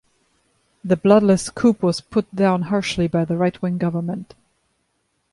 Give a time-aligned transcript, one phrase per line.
[0.83, 4.33] The bloodless coup was put down harshly by the right-wing government.